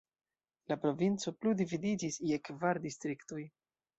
[0.71, 3.45] La provinco plu dividiĝis je kvar distriktoj.